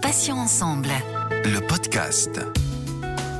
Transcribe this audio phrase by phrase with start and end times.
[0.00, 0.88] Passions ensemble.
[1.44, 2.40] Le podcast.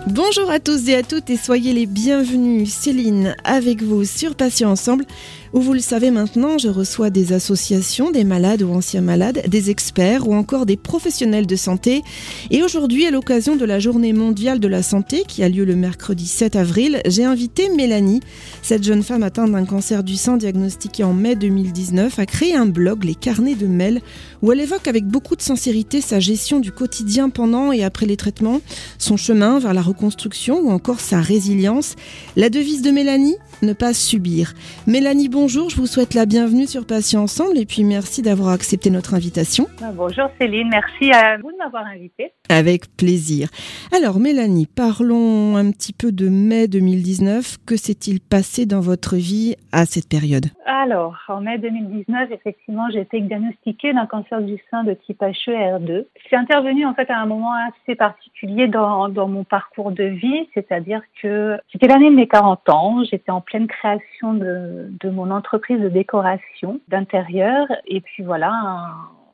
[0.06, 2.74] Bonjour à tous et à toutes et soyez les bienvenus.
[2.74, 5.06] Céline avec vous sur Patients Ensemble
[5.52, 9.70] où vous le savez maintenant, je reçois des associations, des malades ou anciens malades, des
[9.70, 12.02] experts ou encore des professionnels de santé.
[12.50, 15.76] Et aujourd'hui, à l'occasion de la journée mondiale de la santé qui a lieu le
[15.76, 18.20] mercredi 7 avril, j'ai invité Mélanie.
[18.62, 22.66] Cette jeune femme atteinte d'un cancer du sein diagnostiqué en mai 2019 a créé un
[22.66, 24.00] blog, Les Carnets de Mel,
[24.40, 28.16] où elle évoque avec beaucoup de sincérité sa gestion du quotidien pendant et après les
[28.16, 28.60] traitements,
[28.98, 31.94] son chemin vers la reconstruction ou encore sa résilience.
[32.36, 34.54] La devise de Mélanie Ne pas subir.
[34.86, 38.50] Mélanie, bon bonjour, je vous souhaite la bienvenue sur Patients Ensemble et puis merci d'avoir
[38.50, 39.66] accepté notre invitation.
[39.82, 42.32] Ah, bonjour Céline, merci à vous de m'avoir invitée.
[42.48, 43.48] Avec plaisir.
[43.92, 47.56] Alors Mélanie, parlons un petit peu de mai 2019.
[47.66, 50.46] Que s'est-il passé dans votre vie à cette période?
[50.64, 56.04] Alors, en mai 2019, effectivement, j'ai été diagnostiquée d'un cancer du sein de type HER2.
[56.30, 60.48] C'est intervenu en fait à un moment assez particulier dans, dans mon parcours de vie,
[60.54, 65.31] c'est-à-dire que c'était l'année de mes 40 ans, j'étais en pleine création de, de mon
[65.32, 67.66] entreprise de décoration d'intérieur.
[67.86, 68.52] Et puis voilà,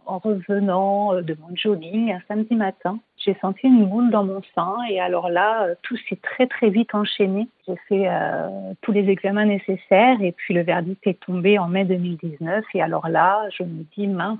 [0.06, 4.74] en revenant de mon jogging un samedi matin, j'ai senti une boule dans mon sein
[4.88, 7.48] et alors là, tout s'est très très vite enchaîné.
[7.66, 11.84] J'ai fait euh, tous les examens nécessaires et puis le verdict est tombé en mai
[11.84, 14.38] 2019 et alors là, je me dis mince,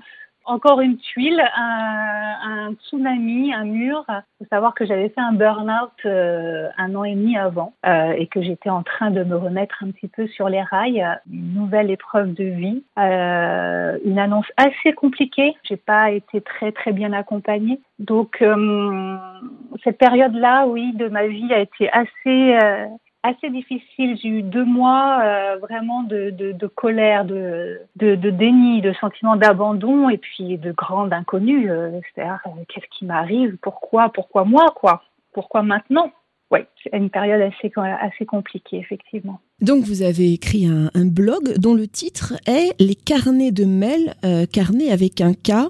[0.49, 4.03] encore une tuile, un, tsunami, un mur.
[4.09, 8.11] Il faut savoir que j'avais fait un burn-out euh, un an et demi avant euh,
[8.17, 11.05] et que j'étais en train de me remettre un petit peu sur les rails.
[11.31, 15.55] Une nouvelle épreuve de vie, euh, une annonce assez compliquée.
[15.63, 17.79] J'ai pas été très très bien accompagnée.
[17.99, 18.43] Donc
[19.83, 22.57] cette période-là, oui, de ma vie a été assez
[23.23, 24.17] assez difficile.
[24.21, 30.57] J'ai eu deux mois euh, vraiment de, colère, de, déni, de sentiment d'abandon et puis
[30.57, 31.69] de grande inconnue.
[31.69, 33.57] Euh, euh, qu'est-ce qui m'arrive?
[33.61, 34.09] Pourquoi?
[34.09, 35.03] Pourquoi moi quoi?
[35.33, 36.11] Pourquoi maintenant?
[36.51, 39.39] Oui, c'est une période assez, compliquée, effectivement.
[39.61, 44.47] Donc vous avez écrit un, blog dont le titre est Les carnets de Mel, euh,
[44.47, 45.69] carnet avec un K.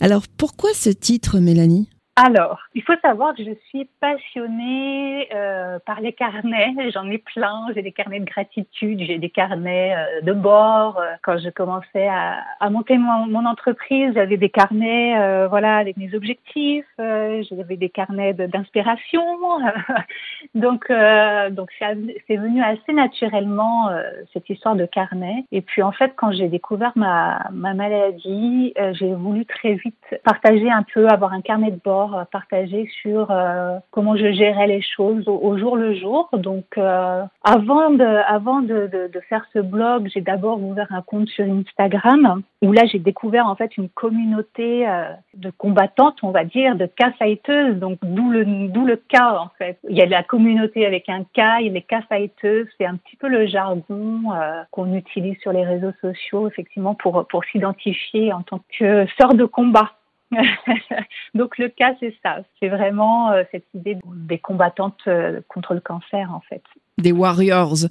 [0.00, 1.90] Alors pourquoi ce titre, Mélanie?
[2.16, 6.72] Alors, il faut savoir que je suis passionnée euh, par les carnets.
[6.92, 7.66] J'en ai plein.
[7.74, 11.02] J'ai des carnets de gratitude, j'ai des carnets euh, de bord.
[11.22, 15.96] Quand je commençais à, à monter mon, mon entreprise, j'avais des carnets, euh, voilà, avec
[15.96, 16.86] mes objectifs.
[17.00, 19.24] Euh, j'avais des carnets d'inspiration.
[20.54, 23.90] donc, euh, donc c'est venu assez naturellement
[24.32, 25.44] cette histoire de carnet.
[25.50, 30.70] Et puis en fait, quand j'ai découvert ma ma maladie, j'ai voulu très vite partager
[30.70, 35.28] un peu, avoir un carnet de bord partager sur euh, comment je gérais les choses
[35.28, 36.28] au, jour le jour.
[36.32, 41.44] Donc, euh, avant de, avant de, faire ce blog, j'ai d'abord ouvert un compte sur
[41.44, 45.04] Instagram où là j'ai découvert en fait une communauté euh,
[45.34, 47.76] de combattantes, on va dire, de cas fighteuses.
[47.76, 49.78] Donc, d'où le, d'où le cas en fait.
[49.88, 52.66] Il y a la communauté avec un cas, il y a les cas fighteuses.
[52.78, 54.22] C'est un petit peu le jargon
[54.70, 59.44] qu'on utilise sur les réseaux sociaux, effectivement, pour, pour s'identifier en tant que sœur de
[59.44, 59.92] combat.
[61.34, 62.38] Donc le cas, c'est ça.
[62.60, 66.62] C'est vraiment euh, cette idée des combattantes euh, contre le cancer, en fait.
[66.98, 67.86] Des warriors.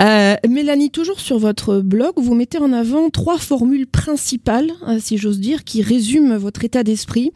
[0.00, 5.40] Euh, Mélanie, toujours sur votre blog, vous mettez en avant trois formules principales, si j'ose
[5.40, 7.32] dire, qui résument votre état d'esprit.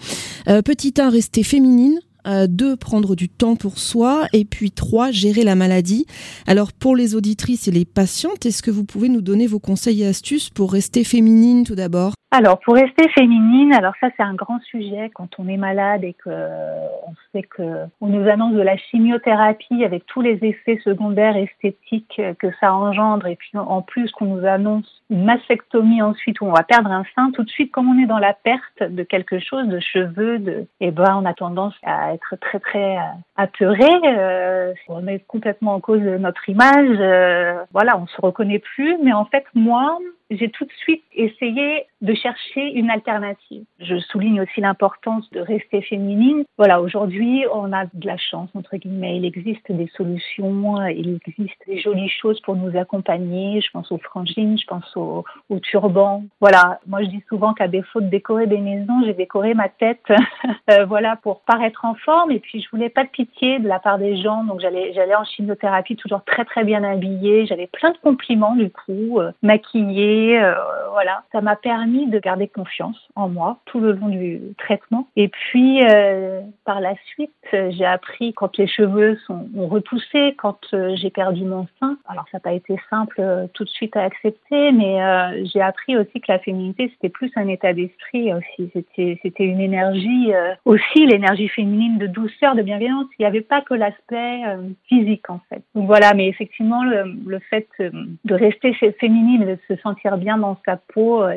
[0.46, 2.00] petit 1, rester féminine.
[2.26, 4.26] Euh, deux, prendre du temps pour soi.
[4.32, 6.06] Et puis trois, gérer la maladie.
[6.46, 10.02] Alors pour les auditrices et les patientes, est-ce que vous pouvez nous donner vos conseils
[10.02, 12.14] et astuces pour rester féminine tout d'abord?
[12.32, 16.14] Alors, pour rester féminine, alors ça c'est un grand sujet quand on est malade et
[16.14, 21.36] que on sait que on nous annonce de la chimiothérapie avec tous les effets secondaires
[21.36, 23.26] esthétiques que ça engendre.
[23.26, 27.04] Et puis en plus qu'on nous annonce une mastectomie ensuite où on va perdre un
[27.16, 30.38] sein, tout de suite comme on est dans la perte de quelque chose, de cheveux,
[30.38, 33.00] de, eh ben on a tendance à être très très euh,
[33.36, 38.98] apeuré, euh, on met complètement en cause notre image, euh, voilà, on se reconnaît plus,
[39.02, 39.98] mais en fait moi
[40.30, 43.64] j'ai tout de suite essayé de chercher une alternative.
[43.80, 46.44] Je souligne aussi l'importance de rester féminine.
[46.56, 49.16] Voilà, aujourd'hui, on a de la chance, entre guillemets.
[49.16, 53.60] Il existe des solutions, il existe des jolies choses pour nous accompagner.
[53.60, 56.24] Je pense aux frangines, je pense aux, aux turbans.
[56.40, 60.04] Voilà, moi je dis souvent qu'à défaut de décorer des maisons, j'ai décoré ma tête,
[60.70, 62.30] euh, voilà, pour paraître en forme.
[62.30, 65.24] Et puis je voulais pas de pitié de la part des gens, donc j'allais, en
[65.24, 67.46] chimiothérapie toujours très très bien habillée.
[67.46, 70.52] J'avais plein de compliments du coup, euh, maquillée Et euh,
[70.92, 75.08] voilà, ça m'a permis de garder confiance en moi tout le long du traitement.
[75.16, 80.58] Et puis, euh, par la suite, j'ai appris quand les cheveux sont, ont repoussé, quand
[80.74, 81.96] euh, j'ai perdu mon sein.
[82.06, 84.98] Alors, ça n'a pas été simple tout de suite à accepter, mais
[85.46, 88.70] j'ai appris aussi que la féminité, c'était plus un état d'esprit aussi.
[88.74, 90.32] C'était, c'était une énergie
[90.66, 93.06] aussi, l'énergie féminine de douceur, de bienveillance.
[93.18, 94.42] Il n'y avait pas que l'aspect
[94.86, 95.62] physique, en fait.
[95.74, 100.58] Donc voilà, mais effectivement, le, le fait de rester féminine de se sentir bien dans
[100.64, 101.34] sa peau euh,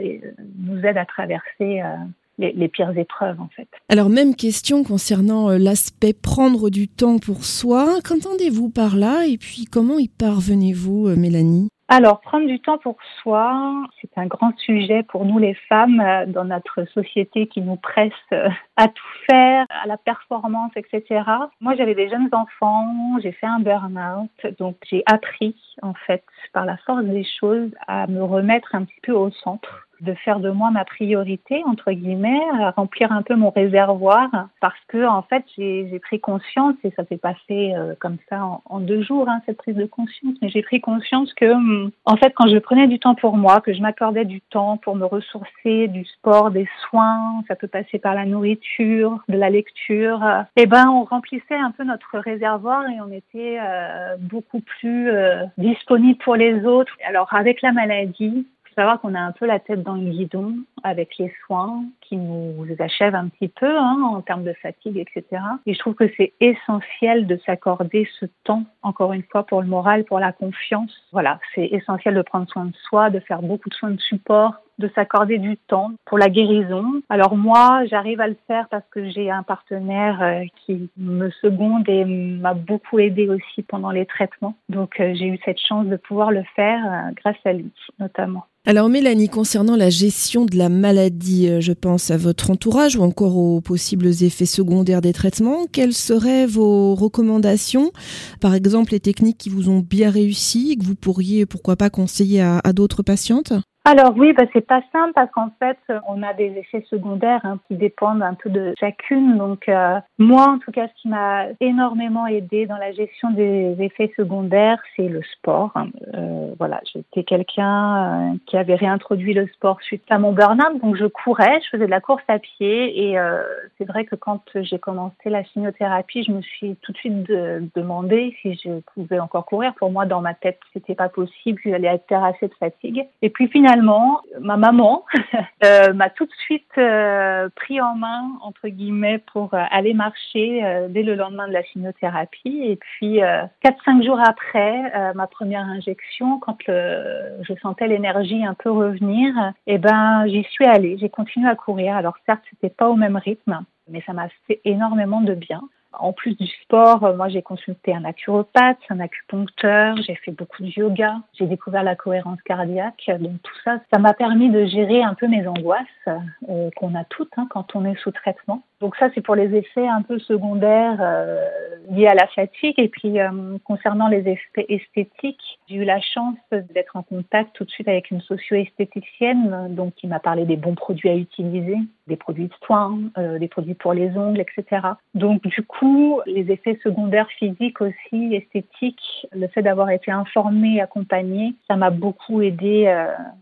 [0.58, 1.96] nous aide à traverser euh,
[2.38, 3.68] les, pires épreuves en fait.
[3.90, 8.00] Alors même question concernant euh, l'aspect prendre du temps pour soi.
[8.04, 9.26] Qu'entendez-vous par là?
[9.26, 11.70] Et puis comment y parvenez-vous Mélanie?
[11.96, 16.44] Alors, prendre du temps pour soi, c'est un grand sujet pour nous les femmes dans
[16.44, 21.22] notre société qui nous presse à tout faire, à la performance, etc.
[21.62, 26.66] Moi, j'avais des jeunes enfants, j'ai fait un burn-out, donc j'ai appris, en fait, par
[26.66, 30.50] la force des choses, à me remettre un petit peu au centre de faire de
[30.50, 32.42] moi ma priorité, entre guillemets,
[32.76, 34.30] remplir un peu mon réservoir,
[34.60, 38.80] parce que en fait, j'ai pris conscience, et ça s'est passé euh, comme ça en,
[38.80, 42.34] deux jours, hein, cette prise de conscience, mais j'ai pris conscience que, hum, en fait,
[42.36, 45.88] quand je prenais du temps pour moi, que je m'accordais du temps pour me ressourcer,
[45.88, 50.22] du sport, des soins, ça peut passer par la nourriture, de la lecture,
[50.56, 55.46] eh ben, on remplissait un peu notre réservoir et on était euh, beaucoup plus euh,
[55.58, 56.94] disponible pour les autres.
[57.08, 61.18] Alors, avec la maladie, savoir qu'on a un peu la tête dans le guidon avec
[61.18, 65.42] les soins qui nous achèvent un petit peu hein, en termes de fatigue, etc.
[65.66, 69.68] Et je trouve que c'est essentiel de s'accorder ce temps, encore une fois, pour le
[69.68, 70.92] moral, pour la confiance.
[71.12, 74.63] Voilà, c'est essentiel de prendre soin de soi, de faire beaucoup de soins de support
[74.80, 77.02] de s'accorder du temps pour la guérison.
[77.10, 81.88] Alors moi, j'arrive à le faire parce que j'ai un partenaire euh, qui me seconde
[81.88, 84.56] et m'a beaucoup aidé aussi pendant les traitements.
[84.70, 88.46] Donc euh, j'ai eu cette chance de pouvoir le faire euh, grâce à lui notamment.
[88.66, 93.36] Alors Mélanie, concernant la gestion de la maladie, je pense à votre entourage ou encore
[93.36, 95.66] aux possibles effets secondaires des traitements.
[95.70, 97.92] Quelles seraient vos recommandations?
[98.40, 102.40] Par exemple, les techniques qui vous ont bien réussi que vous pourriez, pourquoi pas, conseiller
[102.40, 103.52] à, à d'autres patientes?
[103.86, 105.78] Alors oui, bah, c'est pas simple parce qu'en fait,
[106.08, 109.38] on a des effets secondaires hein, qui dépendent un peu de chacune.
[109.38, 113.76] Donc euh, moi, en tout cas, ce qui m'a énormément aidé dans la gestion des
[113.80, 115.72] effets secondaires, c'est le sport.
[115.76, 115.88] Hein.
[116.14, 120.96] Euh, voilà, j'étais quelqu'un euh, qui avait réintroduit le sport suite à mon burn-out, donc
[120.96, 123.44] je courais, je faisais de la course à pied et euh,
[123.78, 127.28] c'est vrai que quand j'ai commencé la chimiothérapie, je me suis tout de suite
[127.76, 129.74] demandé si je pouvais encore courir.
[129.74, 133.06] Pour moi, dans ma tête, c'était pas possible, j'allais être terrassée de fatigue.
[133.22, 135.04] Et puis finalement finalement, ma maman
[135.64, 140.64] euh, m'a tout de suite euh, pris en main, entre guillemets, pour euh, aller marcher
[140.90, 142.62] dès le lendemain de la chimiothérapie.
[142.64, 143.20] Et puis,
[143.64, 149.34] 4-5 jours après ma première injection, quand je sentais l'énergie un peu revenir,
[149.68, 150.98] eh ben, j'y suis allée.
[151.00, 151.96] J'ai continué à courir.
[151.96, 155.62] Alors certes, c'était pas au même rythme, mais ça m'a fait énormément de bien.
[156.00, 160.64] En plus du sport, euh, moi j'ai consulté un naturopathe, un acupuncteur, j'ai fait beaucoup
[160.64, 163.10] de yoga, j'ai découvert la cohérence cardiaque.
[163.20, 167.04] Donc tout ça, ça m'a permis de gérer un peu mes angoisses euh, qu'on a
[167.06, 168.64] toutes hein, quand on est sous traitement.
[168.82, 171.48] Donc ça, c'est pour les effets un peu secondaires euh,
[171.90, 172.76] liés à la fatigue.
[172.78, 177.64] Et puis euh, concernant les effets esthétiques, j'ai eu la chance d'être en contact tout
[177.64, 181.78] de suite avec une socio-esthéticienne, donc qui m'a parlé des bons produits à utiliser,
[182.08, 184.82] des produits de soins, euh, des produits pour les ongles, etc.
[185.14, 191.56] Donc du coup, les effets secondaires physiques aussi, esthétiques, le fait d'avoir été informée, accompagnée,
[191.68, 192.88] ça m'a beaucoup aidé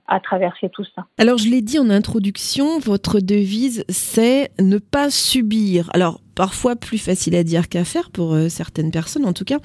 [0.07, 1.05] à traverser tout ça.
[1.17, 5.89] Alors je l'ai dit en introduction, votre devise, c'est ne pas subir.
[5.93, 9.59] Alors, parfois plus facile à dire qu'à faire pour euh, certaines personnes en tout cas.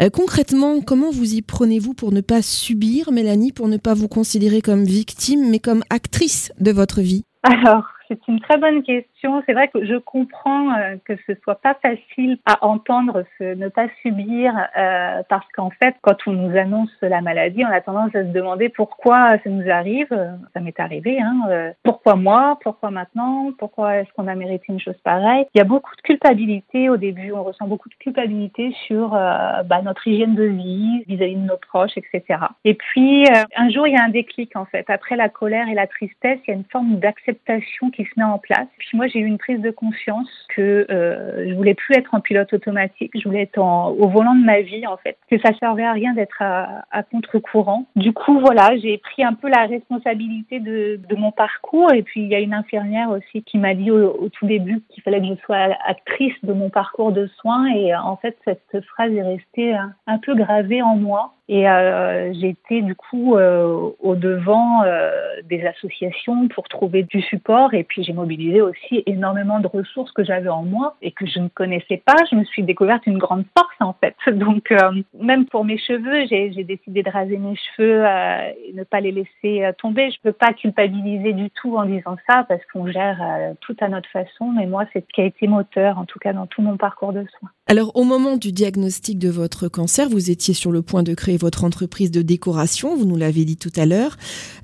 [0.00, 4.08] Euh, concrètement, comment vous y prenez-vous pour ne pas subir, Mélanie, pour ne pas vous
[4.08, 7.24] considérer comme victime, mais comme actrice de votre vie?
[7.42, 9.42] Alors, c'est une très bonne question.
[9.46, 13.68] C'est vrai que je comprends euh, que ce soit pas facile à entendre ce ne
[13.68, 18.14] pas subir euh, parce qu'en fait, quand on nous annonce la maladie, on a tendance
[18.14, 20.08] à se demander pourquoi ça nous arrive.
[20.54, 21.20] Ça m'est arrivé.
[21.20, 21.40] Hein.
[21.48, 25.60] Euh, pourquoi moi Pourquoi maintenant Pourquoi est-ce qu'on a mérité une chose pareille Il y
[25.60, 27.32] a beaucoup de culpabilité au début.
[27.32, 31.96] On ressent beaucoup de culpabilité sur bah, notre hygiène de vie vis-à-vis de nos proches,
[31.96, 32.40] etc.
[32.64, 34.88] Et puis un jour, il y a un déclic en fait.
[34.88, 38.24] Après la colère et la tristesse, il y a une forme d'acceptation qui se met
[38.24, 38.68] en place.
[38.78, 42.20] Puis moi, j'ai eu une prise de conscience que euh, je voulais plus être en
[42.20, 45.84] pilote automatique, je voulais être au volant de ma vie en fait, que ça servait
[45.84, 47.86] à rien d'être à, contre-courant.
[47.96, 51.92] Du coup, voilà, j'ai pris un peu la responsabilité de, mon parcours.
[51.94, 55.02] Et puis, il y a une infirmière aussi qui m'a dit au, tout début qu'il
[55.02, 57.66] fallait que je sois actrice de mon parcours de soins.
[57.68, 61.32] Et en fait, cette phrase est restée un, un peu gravée en moi.
[61.48, 65.12] Et euh, j'étais du coup euh, au devant euh,
[65.44, 67.72] des associations pour trouver du support.
[67.72, 71.38] Et puis j'ai mobilisé aussi énormément de ressources que j'avais en moi et que je
[71.38, 72.16] ne connaissais pas.
[72.30, 74.14] Je me suis découverte une grande force en fait.
[74.32, 78.84] Donc euh, même pour mes cheveux, j'ai décidé de raser mes cheveux euh, et ne
[78.84, 80.10] pas les laisser euh, tomber.
[80.10, 83.20] Je peux pas culpabiliser du tout en disant ça parce qu'on gère
[83.60, 84.52] tout à notre façon.
[84.56, 87.12] Mais moi, c'est ce qui a été moteur, en tout cas dans tout mon parcours
[87.12, 87.50] de soins.
[87.68, 91.36] Alors au moment du diagnostic de votre cancer, vous étiez sur le point de créer
[91.36, 94.16] votre entreprise de décoration, vous nous l'avez dit tout à l'heure.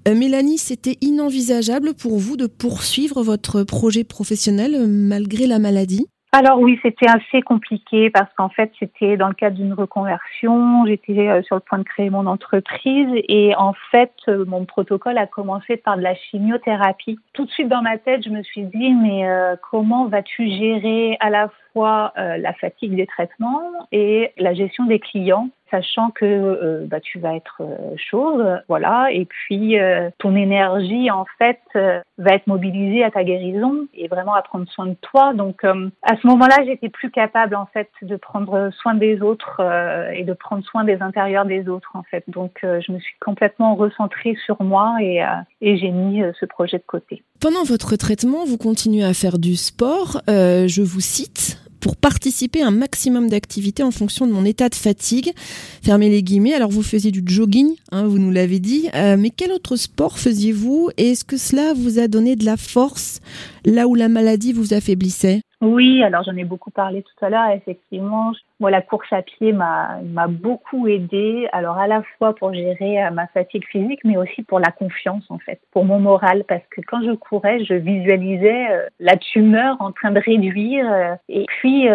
[0.06, 6.06] Euh, Mélanie, c'était inenvisageable pour vous de poursuivre votre projet professionnel euh, malgré la maladie
[6.34, 10.86] alors oui, c'était assez compliqué parce qu'en fait, c'était dans le cadre d'une reconversion.
[10.86, 15.26] J'étais euh, sur le point de créer mon entreprise et en fait, mon protocole a
[15.26, 17.18] commencé par de la chimiothérapie.
[17.34, 19.28] Tout de suite dans ma tête, je me suis dit, mais
[19.70, 23.60] comment vas-tu gérer à la fois la fatigue des traitements
[23.92, 29.10] et la gestion des clients sachant que euh, bah, tu vas être euh, chauve, voilà,
[29.10, 34.34] et puis euh, ton énergie en fait va être mobilisée à ta guérison et vraiment
[34.34, 35.32] à prendre soin de toi.
[35.32, 39.60] Donc à ce moment-là, j'étais plus capable en fait de prendre soin des autres
[40.14, 42.24] et de prendre soin des intérieurs des autres en fait.
[42.28, 45.24] Donc je me suis complètement recentrée sur moi et,
[45.62, 47.22] et j'ai mis ce projet de côté.
[47.40, 50.20] Pendant votre traitement, vous continuez à faire du sport.
[50.28, 54.74] je vous cite pour participer à un maximum d'activités en fonction de mon état de
[54.74, 55.32] fatigue.
[55.82, 56.54] Fermez les guillemets.
[56.54, 60.18] Alors vous faisiez du jogging, hein, vous nous l'avez dit, euh, mais quel autre sport
[60.18, 60.90] faisiez-vous?
[60.96, 63.18] Et est-ce que cela vous a donné de la force
[63.64, 65.42] là où la maladie vous affaiblissait?
[65.62, 67.50] Oui, alors j'en ai beaucoup parlé tout à l'heure.
[67.50, 71.48] Effectivement, moi, la course à pied m'a beaucoup aidé.
[71.52, 75.24] Alors à la fois pour gérer euh, ma fatigue physique, mais aussi pour la confiance
[75.30, 79.76] en fait, pour mon moral, parce que quand je courais, je visualisais euh, la tumeur
[79.80, 81.88] en train de réduire, euh, et puis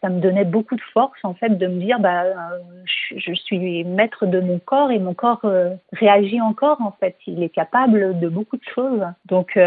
[0.00, 2.24] ça me donnait beaucoup de force en fait de me dire bah
[2.84, 5.44] je, suis maître de mon corps et mon corps
[5.92, 7.16] réagit encore en fait.
[7.26, 9.04] Il est capable de beaucoup de choses.
[9.26, 9.58] Donc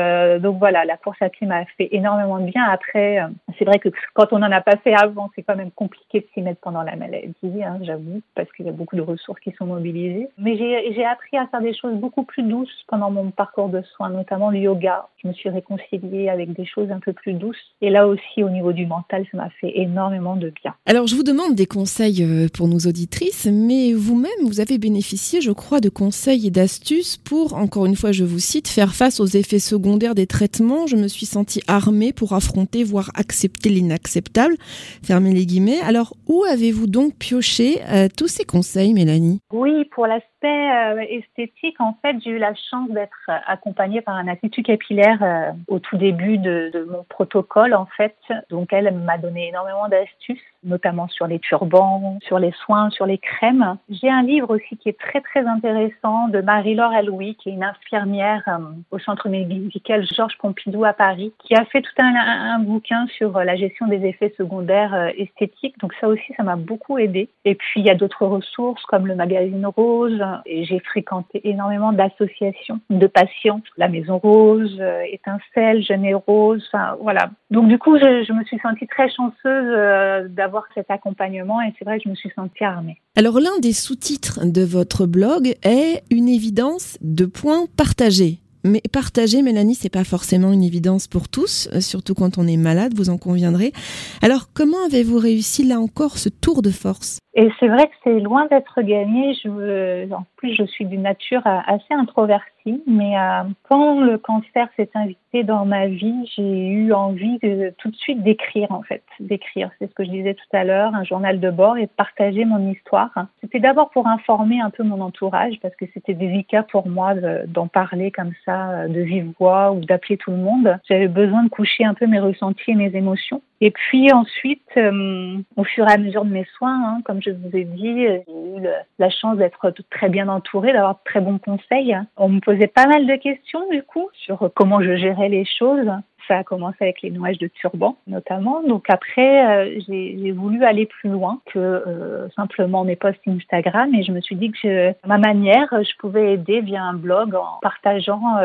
[0.42, 2.64] donc voilà, la course à pied m'a fait énormément de bien.
[2.64, 3.24] Après
[3.58, 6.26] c'est vrai que quand on n'en a pas fait avant, c'est quand même compliqué de
[6.34, 9.52] s'y mettre pendant la maladie, hein, j'avoue, parce qu'il y a beaucoup de ressources qui
[9.58, 10.28] sont mobilisées.
[10.38, 14.10] Mais j'ai appris à faire des choses beaucoup plus douces pendant mon parcours de soins,
[14.10, 15.08] notamment le yoga.
[15.22, 17.58] Je me suis réconciliée avec des choses un peu plus douces.
[17.82, 20.74] Et là aussi, au niveau du mental, ça m'a fait énormément de bien.
[20.86, 25.42] Alors, je vous demande des conseils euh, pour nos auditrices, mais vous-même, vous avez bénéficié,
[25.42, 29.20] je crois, de conseils et d'astuces pour, encore une fois, je vous cite, faire face
[29.20, 30.88] aux effets secondaires des traitements.
[30.88, 34.56] Je me suis sentie armée pour affronter, voire accepter l'inacceptable.
[35.04, 35.82] Fermez les guillemets.
[35.82, 39.40] Alors, où avez-vous donc pioché euh, tous ces conseils, Mélanie?
[39.52, 44.28] Oui, pour l'aspect euh, esthétique, en fait, j'ai eu la chance d'être accompagnée par un
[44.28, 48.18] institut capillaire euh, au tout début de, de, mon protocole, en fait.
[48.50, 53.18] Donc, elle m'a donné énormément d'astuces, notamment sur les turbans, sur les soins, sur les
[53.18, 53.78] crèmes.
[53.90, 57.64] J'ai un livre aussi qui est très, très intéressant de Marie-Laure Aloui, qui est une
[57.64, 58.44] infirmière
[58.92, 63.40] au centre médical Georges Pompidou à Paris, qui a fait tout un, un bouquin sur
[63.40, 65.78] la gestion des effets secondaires esthétiques.
[65.80, 67.30] Donc, ça aussi, ça m'a beaucoup aidé.
[67.46, 70.22] Et puis, il y a d'autres ressources comme le magazine Rose.
[70.46, 73.62] Et j'ai fréquenté énormément d'associations de patients.
[73.78, 76.70] La Maison Rose, euh, Étincelle, Jeune et Rose.
[77.02, 77.30] Voilà.
[77.52, 81.62] Donc, du coup, je, je me suis sentie très chanceuse euh, d'avoir cet accompagnement.
[81.62, 82.98] Et c'est vrai que je me suis sentie armée.
[83.16, 88.40] Alors, l'un des sous-titres de votre blog est une évidence de points partagés.
[88.64, 92.58] Mais partager, Mélanie, c'est pas forcément une évidence pour tous, euh, surtout quand on est
[92.58, 93.74] malade, vous en conviendrez.
[94.22, 97.20] Alors, comment avez-vous réussi là encore ce tour de force?
[97.36, 99.34] Et c'est vrai que c'est loin d'être gagné.
[99.44, 102.53] Je, en plus, je suis d'une nature assez introvertie
[102.88, 107.90] mais euh, quand le cancer s'est invité dans ma vie, j'ai eu envie de tout
[107.90, 109.70] de suite d'écrire en fait, d'écrire.
[109.80, 112.46] C'est ce que je disais tout à l'heure, un journal de bord et de partager
[112.46, 113.12] mon histoire.
[113.42, 117.14] C'était d'abord pour informer un peu mon entourage parce que c'était délicat pour moi
[117.48, 120.78] d'en parler comme ça de vive voix ou d'appeler tout le monde.
[120.88, 123.42] J'avais besoin de coucher un peu mes ressentis et mes émotions.
[123.66, 127.30] Et puis ensuite, euh, au fur et à mesure de mes soins, hein, comme je
[127.30, 128.68] vous ai dit, j'ai eu
[129.00, 131.98] la chance d'être très bien entourée, d'avoir de très bons conseils.
[132.18, 135.90] On me posait pas mal de questions du coup sur comment je gérais les choses.
[136.28, 138.64] Ça a commencé avec les nuages de turban, notamment.
[138.64, 144.22] Donc après, j'ai voulu aller plus loin que simplement mes posts Instagram et je me
[144.22, 148.38] suis dit que je, ma manière, je pouvais aider via un blog en partageant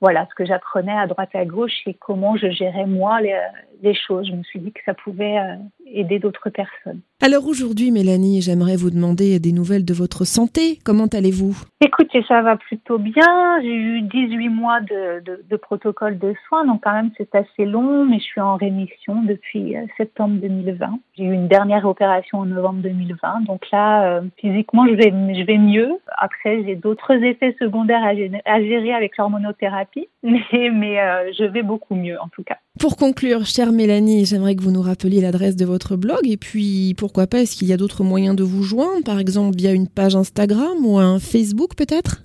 [0.00, 3.38] voilà ce que j'apprenais à droite à gauche et comment je gérais moi les,
[3.82, 4.26] les choses.
[4.28, 5.38] Je me suis dit que ça pouvait
[5.86, 7.00] aider d'autres personnes.
[7.22, 10.78] Alors aujourd'hui, Mélanie, j'aimerais vous demander des nouvelles de votre santé.
[10.84, 11.56] Comment allez-vous?
[11.80, 13.60] Écoutez, ça va plutôt bien.
[13.62, 18.04] J'ai eu 18 mois de, de, protocole de soins, donc quand même c'est assez long,
[18.04, 20.98] mais je suis en rémission depuis euh, septembre 2020.
[21.16, 25.44] J'ai eu une dernière opération en novembre 2020, donc là, euh, physiquement, je vais, je
[25.44, 25.92] vais mieux.
[26.18, 31.94] Après, j'ai d'autres effets secondaires à, gérer avec l'hormonothérapie, mais, mais euh, je vais beaucoup
[31.94, 32.58] mieux en tout cas.
[32.80, 36.94] Pour conclure, chère Mélanie, j'aimerais que vous nous rappeliez l'adresse de votre blog et puis
[36.98, 39.88] pourquoi pas, est-ce qu'il y a d'autres moyens de vous joindre, par exemple via une
[39.88, 42.24] page Instagram ou un Facebook peut-être?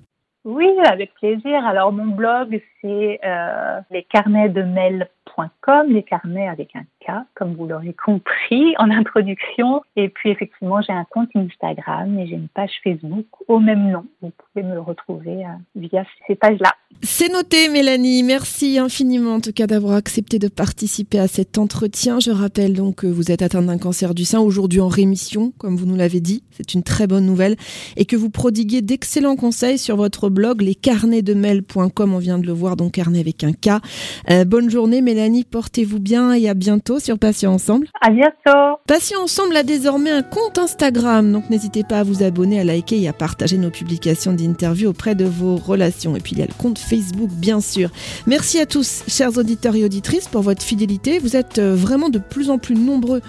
[0.52, 1.64] Oui, avec plaisir.
[1.64, 7.54] Alors mon blog, c'est euh, les carnets de mail.com, les carnets avec un K, comme
[7.54, 9.84] vous l'aurez compris en introduction.
[9.96, 14.06] Et puis effectivement, j'ai un compte Instagram et j'ai une page Facebook au même nom.
[14.24, 16.74] Vous pouvez me retrouver euh, via ces pages-là.
[17.04, 18.24] C'est noté, Mélanie.
[18.24, 22.20] Merci infiniment, en tout cas, d'avoir accepté de participer à cet entretien.
[22.20, 25.76] Je rappelle donc que vous êtes atteinte d'un cancer du sein, aujourd'hui en rémission, comme
[25.76, 26.44] vous nous l'avez dit.
[26.50, 27.56] C'est une très bonne nouvelle.
[27.96, 32.14] Et que vous prodiguez d'excellents conseils sur votre blog, lescarnetsdemail.com.
[32.14, 33.82] On vient de le voir, donc carnet avec un K.
[34.30, 35.44] Euh, bonne journée, Mélanie.
[35.44, 37.88] Portez-vous bien et à bientôt sur Patient Ensemble.
[38.02, 38.80] À bientôt.
[38.88, 41.32] Patient Ensemble a désormais un compte Instagram.
[41.32, 45.16] Donc n'hésitez pas à vous abonner, à liker et à partager nos publications d'interviews auprès
[45.16, 46.16] de vos relations.
[46.16, 47.90] Et puis il y a le compte Facebook, bien sûr.
[48.28, 51.20] Merci à tous, chers auditeurs et auditrices, pour votre fidélité.
[51.20, 53.22] Vous êtes euh, vraiment de plus en plus nombreux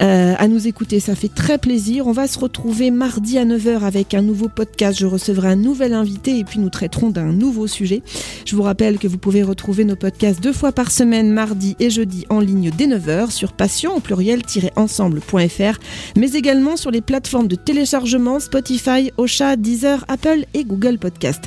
[0.00, 1.00] euh, à nous écouter.
[1.00, 2.06] Ça fait très plaisir.
[2.06, 4.98] On va se retrouver mardi à 9h avec un nouveau podcast.
[4.98, 8.02] Je recevrai un nouvel invité et puis nous traiterons d'un nouveau sujet.
[8.44, 11.90] Je vous rappelle que vous pouvez retrouver nos podcasts deux fois par semaine, mardi et
[11.90, 15.78] jeudi, en ligne dès 9h sur passion au pluriel-ensemble.fr,
[16.16, 21.44] mais également sur les plateformes de téléchargement Spotify, Ocha, Deezer, Apple et Google Podcast.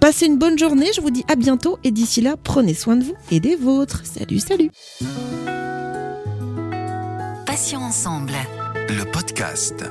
[0.00, 0.88] Passez une bonne journée.
[0.96, 4.02] Je vous dis à bientôt et d'ici là, prenez soin de vous et des vôtres.
[4.04, 4.70] Salut, salut.
[7.46, 8.32] Passions ensemble.
[8.88, 9.84] Le podcast.